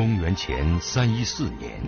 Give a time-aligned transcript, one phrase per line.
[0.00, 1.78] 公元前三一四年，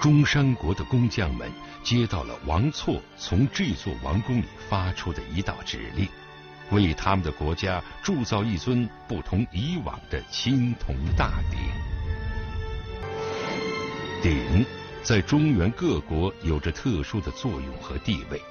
[0.00, 1.48] 中山国的工匠们
[1.80, 6.08] 接到了王错从这座王宫里发出的一道指令，
[6.72, 11.60] 为他们的国家铸造一尊不同以往的青铜大鼎。
[14.20, 14.66] 鼎
[15.04, 18.42] 在中原各国有着特殊的作用和地位。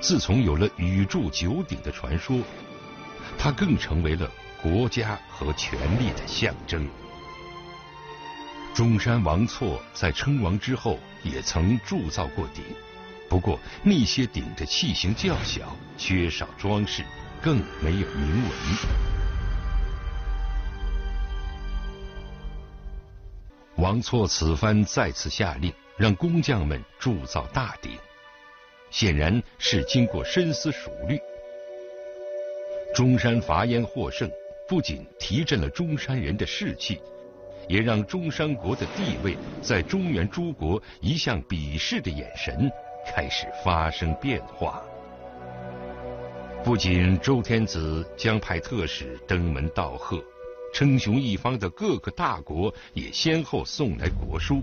[0.00, 2.40] 自从有了禹铸九鼎的传说，
[3.38, 4.28] 它更成为了
[4.60, 6.84] 国家和权力的象征。
[8.78, 12.62] 中山王错在称王之后也曾铸造过鼎，
[13.28, 17.02] 不过那些鼎的器型较小，缺少装饰，
[17.42, 18.52] 更没有铭文。
[23.78, 27.98] 王错此番再次下令，让工匠们铸造大鼎，
[28.92, 31.18] 显然是经过深思熟虑。
[32.94, 34.30] 中山伐燕获胜，
[34.68, 37.02] 不仅提振了中山人的士气，
[37.68, 42.70] 也让中山国的地位在中原诸国一向鄙视的眼神
[43.06, 44.82] 开始发生变化。
[46.64, 50.22] 不仅周天子将派特使登门道贺。
[50.70, 54.62] 称雄一方的各个大国也先后送来国书，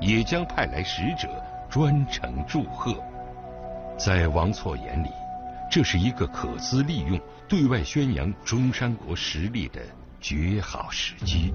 [0.00, 1.28] 也将派来使者
[1.70, 3.00] 专程祝贺。
[3.96, 5.08] 在王错眼里，
[5.70, 9.80] 这是一个可资利用、对外宣扬中山国实力的
[10.20, 11.54] 绝好时机。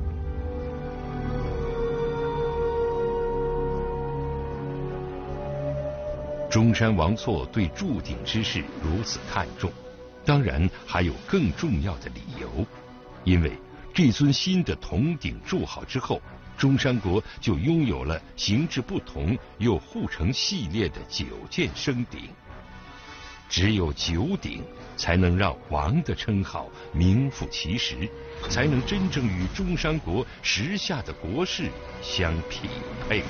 [6.49, 9.71] 中山王错对铸鼎之事如此看重，
[10.25, 12.65] 当然还有更重要的理由。
[13.23, 13.51] 因为
[13.93, 16.19] 这尊新的铜鼎铸好之后，
[16.57, 22.21] 中山国就拥有了形制不同又互成系列的九件生鼎。
[23.47, 24.63] 只有九鼎，
[24.95, 28.09] 才能让王的称号名副其实，
[28.49, 31.69] 才能真正与中山国时下的国势
[32.01, 32.69] 相匹
[33.07, 33.23] 配。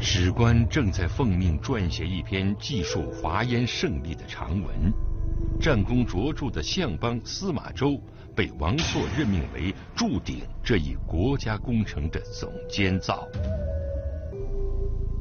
[0.00, 4.92] 史官正在奉命撰写一篇记述伐燕胜利的长文，
[5.60, 8.00] 战功卓著的相邦司马周。
[8.36, 13.26] 被王错任命为铸鼎这一国家工程的总监造。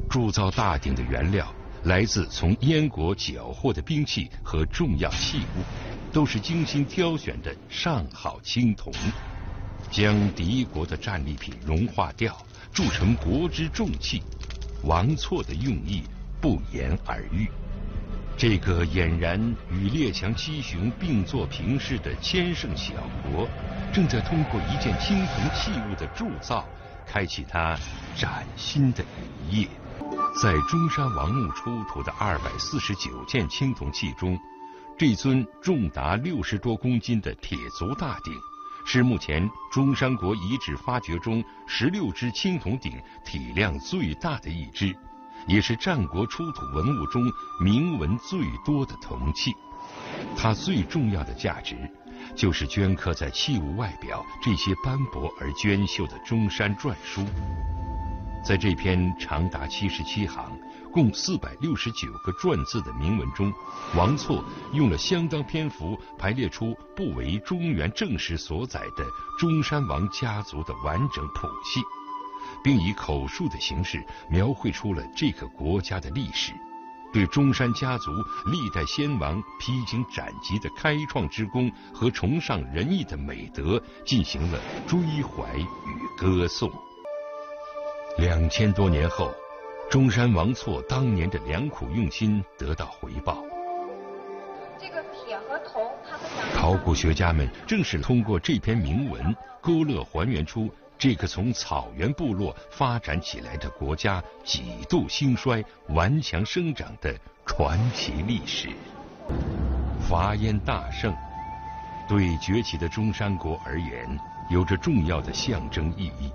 [0.07, 1.51] 铸造大鼎的原料
[1.85, 5.63] 来自从燕国缴获的兵器和重要器物，
[6.13, 8.93] 都是精心挑选的上好青铜，
[9.89, 12.37] 将敌国的战利品融化掉，
[12.71, 14.21] 铸成国之重器。
[14.87, 16.01] 王错的用意
[16.41, 17.47] 不言而喻。
[18.37, 19.39] 这个俨然
[19.69, 22.93] 与列强七雄并坐平视的千盛小
[23.23, 23.47] 国，
[23.91, 26.63] 正在通过一件青铜器物的铸造，
[27.05, 27.77] 开启它
[28.15, 29.03] 崭新的
[29.49, 29.67] 一页。
[30.41, 34.37] 在中山王墓出土的二百四十九件青铜器中，
[34.97, 38.33] 这尊重达六十多公斤的铁足大鼎，
[38.89, 42.93] 是目前中山国遗址发掘中十六只青铜鼎
[43.25, 44.95] 体量最大的一只。
[45.45, 47.21] 也是战国出土文物中
[47.63, 49.53] 铭文最多的铜器，
[50.35, 51.75] 它最重要的价值
[52.35, 57.25] 就是镌刻在器物外表这些斑驳而娟秀的中山篆书。
[58.43, 60.51] 在这篇长达七十七行、
[60.97, 63.53] 共四百六十九个篆字的铭文中，
[63.95, 64.43] 王错
[64.73, 69.05] 用了相当篇幅排列出不为中原正史所载的
[69.37, 71.79] 中山王家族的完整谱系。
[72.63, 76.51] 并以口述的形式描绘出了这个国家的历史，
[77.13, 78.11] 对中山家族
[78.47, 86.71] 历代先王披荆斩棘的开创之功和崇尚仁义的美德进行了追怀与歌颂。
[88.17, 89.31] 两千多年后，
[89.89, 93.41] 中山王错当年的良苦用心得到回报。
[94.77, 96.17] 这个铁和铜，它
[96.53, 100.69] 考古学家们正是通过这篇铭文，勾勒还原出。
[100.99, 107.15] 这个从草原部落发展起来的国家几度兴衰、顽强生长的
[107.45, 108.67] 传奇历史，
[110.01, 111.15] 伐燕大胜，
[112.09, 114.19] 对崛起的中山国而言
[114.49, 116.31] 有着重要的象征意义。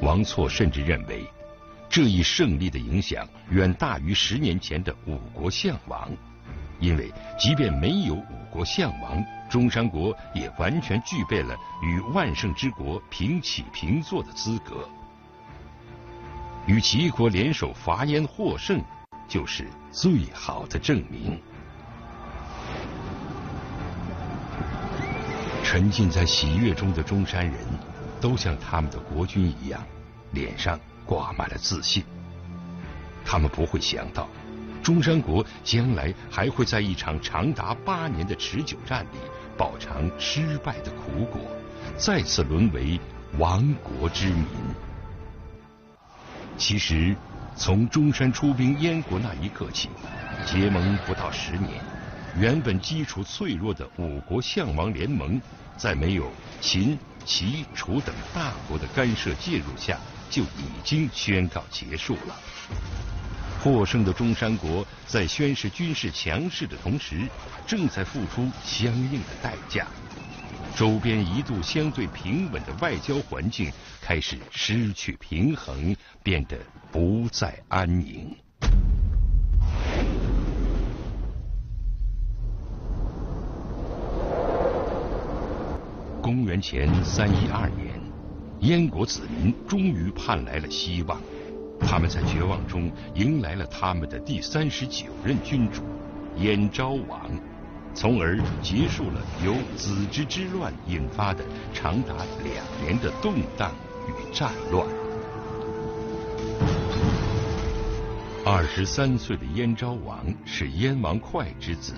[0.00, 1.26] 王错甚至认为，
[1.90, 6.08] 这一胜利的影响远大于十年前的五国相王，
[6.78, 9.22] 因为即便没有五国相王。
[9.50, 14.88] 中山国也完全具备了与万圣之国平起平坐的资格，
[16.66, 18.80] 与齐国联手伐燕获胜，
[19.26, 21.42] 就是最好的证明。
[25.64, 27.58] 沉浸在喜悦中的中山人，
[28.20, 29.84] 都像他们的国君一样，
[30.30, 32.02] 脸上挂满了自信。
[33.24, 34.28] 他们不会想到，
[34.82, 39.18] 中山国将来还会在一场长达八年的持久战里。
[39.58, 41.38] 饱尝失败的苦果，
[41.98, 42.98] 再次沦为
[43.36, 44.46] 亡国之民。
[46.56, 47.14] 其实，
[47.54, 49.90] 从中山出兵燕国那一刻起，
[50.46, 51.74] 结盟不到十年，
[52.38, 55.38] 原本基础脆弱的五国相王联盟，
[55.76, 56.30] 在没有
[56.62, 59.98] 秦、齐、楚等大国的干涉介入下，
[60.30, 62.34] 就已经宣告结束了。
[63.62, 67.28] 获胜的中山国在宣示军事强势的同时，
[67.66, 69.86] 正在付出相应的代价。
[70.74, 76.56] 周边一度相对平稳的外交环境开始失去平衡，变得
[76.90, 78.34] 不再安宁。
[86.22, 88.00] 公元前三一二年，
[88.60, 91.20] 燕国子民终于盼来了希望。
[91.80, 95.82] 他们在绝望中迎来了他们的第三十九任君主
[96.36, 97.30] 燕昭王，
[97.94, 101.42] 从而结束了由子之之乱引发的
[101.72, 102.14] 长达
[102.44, 103.72] 两年的动荡
[104.06, 104.86] 与战乱。
[108.44, 111.94] 二十三岁的燕昭王是燕王哙之子，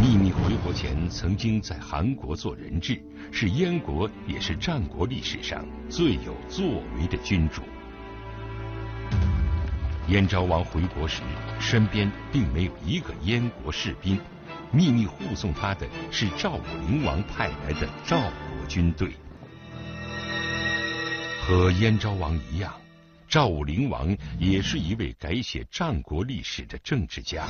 [0.00, 3.02] 秘密回国前曾经在韩国做人质，
[3.32, 6.64] 是燕国也是战国历史上最有作
[6.96, 7.62] 为的君主。
[10.06, 11.22] 燕昭王回国时，
[11.58, 14.20] 身边并没有一个燕国士兵，
[14.70, 19.10] 秘密护送他的是赵武灵王派来的赵国军队。
[21.42, 22.72] 和燕昭王一样，
[23.28, 27.44] 赵武灵王也是一位改写战国历史的政治家。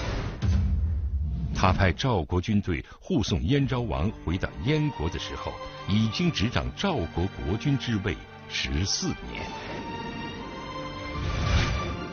[1.54, 5.52] 他派赵国军队护送燕昭王回到燕国的时候，
[5.88, 8.16] 已经执掌赵国国君之位
[8.48, 9.42] 十四年。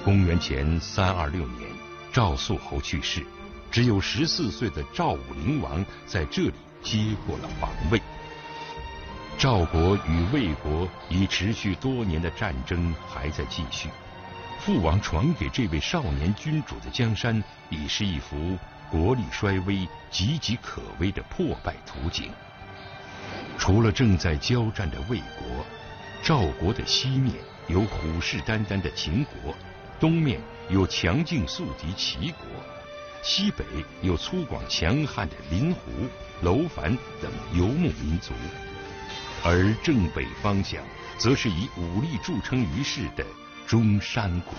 [0.04, 1.70] 公元前三二六年，
[2.12, 3.26] 赵肃侯去世，
[3.72, 8.02] 只有十四岁的赵武灵王在这里接过了王位。
[9.38, 13.90] 赵国与魏国已持续多年的战争还在继续，
[14.60, 18.58] 父王传给这位少年君主的江山，已是一幅
[18.96, 22.32] 国力衰微、岌岌可危的破败图景。
[23.58, 25.66] 除了正在交战的魏国，
[26.24, 27.36] 赵国的西面
[27.68, 29.54] 有虎视眈眈的秦国。
[30.00, 30.40] 东面
[30.70, 32.48] 有强劲宿敌齐国，
[33.22, 33.66] 西北
[34.02, 35.92] 有粗犷强悍的林胡、
[36.42, 38.34] 楼烦等游牧民族，
[39.44, 40.82] 而正北方向
[41.18, 43.26] 则是以武力著称于世的
[43.68, 44.54] 中山国。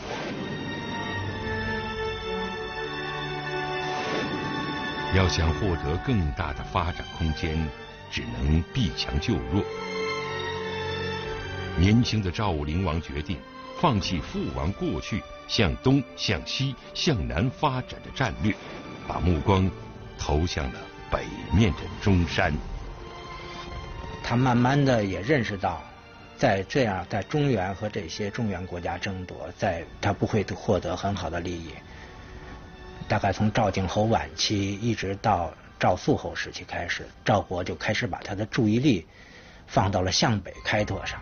[5.14, 7.68] 要想获得更大的发展空间，
[8.10, 9.62] 只能避强就弱。
[11.78, 13.38] 年轻的赵武灵王决定。
[13.78, 18.54] 放弃父王过去向东、向西、向南发展的战略，
[19.06, 19.70] 把目光
[20.18, 20.80] 投向了
[21.10, 22.54] 北面的中山。
[24.22, 25.84] 他慢慢的也认识到，
[26.38, 31.68] 在这样在中原和这些中原国家争夺，在他不会获得很好的利益。
[33.08, 39.06] 大概从赵景侯晚期一直到赵肃侯时期开始，赵国就开始把他的注意力
[39.68, 41.20] 放到了向北开拓上。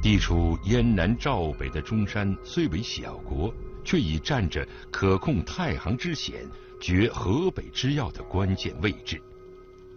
[0.00, 3.52] 地处燕南赵北的中山虽为小国，
[3.84, 6.44] 却已占着可控太行之险、
[6.80, 9.20] 绝河北之要的关键位置。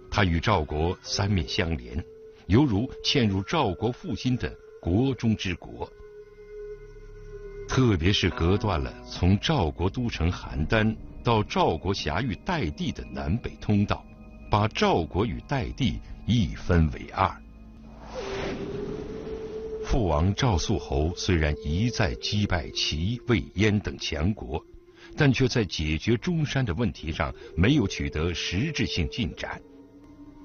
[0.10, 2.04] 它与赵国三面相连，
[2.48, 5.92] 犹如嵌入赵国腹心的国中之国。
[7.68, 14.06] 特别是隔断了从赵国都城邯郸到赵国辖域代地的南北通道，
[14.50, 17.30] 把赵国与代地一分为二。
[19.84, 24.64] 父王赵肃侯虽然一再击败齐、魏、燕等强国，
[25.18, 29.62] 但却在解决中山的问题上没有取得实质性进展。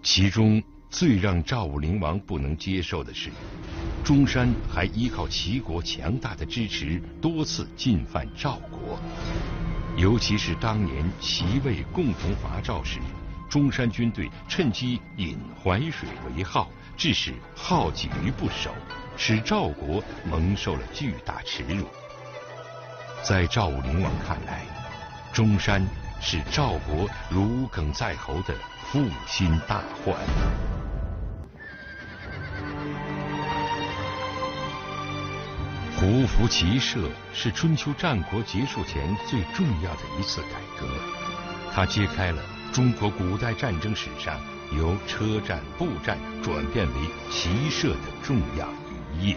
[0.02, 3.30] 其中最让赵武灵王不能接受的是，
[4.04, 8.98] 中山还依靠齐国强大的支持，多次进犯赵国。
[9.96, 12.98] 尤其是当年齐魏共同伐赵时，
[13.48, 18.74] 中山军队趁机引淮水为号，致使好几于不守。
[19.16, 21.86] 使赵国蒙受了巨大耻辱。
[23.22, 24.64] 在赵武灵王看来，
[25.30, 25.86] 中山
[26.22, 28.54] 是赵国如鲠在喉的
[28.86, 30.79] 负心大患。
[36.00, 40.88] 胡服骑射是春秋战国结束前最重要的一次改革，
[41.74, 42.42] 它揭开了
[42.72, 44.40] 中国古代战争史上
[44.74, 46.94] 由车战、步战转变为
[47.30, 48.66] 骑射的重要。
[49.12, 49.36] 一页，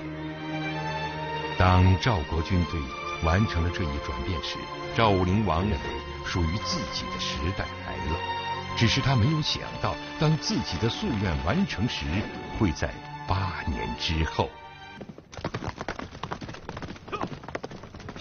[1.58, 2.79] 当赵国军队
[3.24, 4.55] 完成了这一转变时，
[4.96, 5.77] 赵武灵王认为
[6.25, 8.17] 属于自己的时代来了。
[8.77, 12.05] 只是他没有想到，当自己的夙愿完成时，
[12.58, 12.89] 会在
[13.27, 14.50] 八年之后。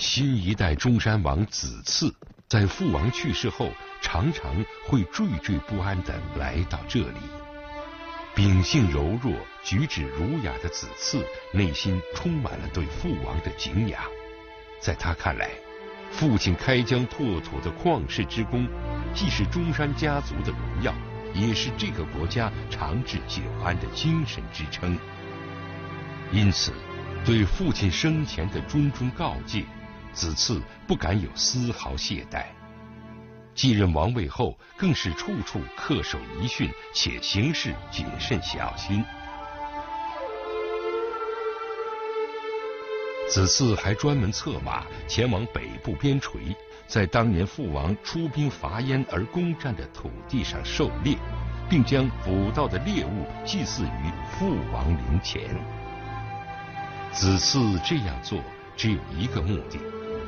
[0.02, 2.12] 新一代中山王子次
[2.48, 3.70] 在父王去世后，
[4.02, 4.52] 常常
[4.84, 7.20] 会惴惴不安地来到这里。
[8.34, 9.32] 秉性柔弱、
[9.62, 14.02] 举止儒雅的子次，内心充满了对父王的敬仰。
[14.80, 15.48] 在他看来，
[16.10, 18.66] 父亲开疆拓土的旷世之功，
[19.14, 20.92] 既是中山家族的荣耀，
[21.32, 24.98] 也是这个国家长治久安的精神支撑。
[26.32, 26.72] 因此，
[27.24, 29.64] 对父亲生前的谆谆告诫，
[30.12, 32.44] 子次不敢有丝毫懈怠。
[33.54, 39.04] 继任王位后，更是处处恪守遗训，且行事谨慎小心。
[43.28, 46.54] 子嗣还专门策马前往北部边陲，
[46.86, 51.16] 在当年父王出兵伐燕而攻占的土地上狩猎，
[51.68, 55.42] 并将捕到的猎物祭祀于父王陵前。
[57.10, 58.38] 子嗣这样做
[58.76, 59.78] 只有一个目的，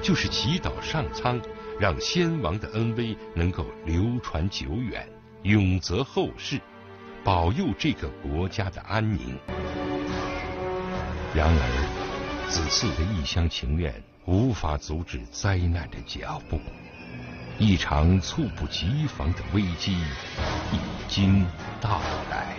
[0.05, 1.41] 就是祈祷上苍。
[1.81, 5.09] 让先王的恩威能够流传久远，
[5.43, 6.61] 永泽后世，
[7.25, 9.37] 保佑这个国家的安宁。
[11.35, 13.93] 然而，子嗣的一厢情愿
[14.25, 16.61] 无法阻止灾难的脚步，
[17.59, 19.95] 一场猝不及防的危机
[20.71, 21.45] 已经
[21.81, 22.55] 到来。